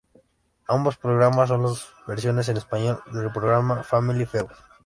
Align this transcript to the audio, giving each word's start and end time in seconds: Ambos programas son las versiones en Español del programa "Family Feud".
Ambos 0.67 0.97
programas 0.97 1.49
son 1.49 1.61
las 1.61 1.85
versiones 2.07 2.49
en 2.49 2.57
Español 2.57 3.03
del 3.13 3.31
programa 3.31 3.83
"Family 3.83 4.25
Feud". 4.25 4.47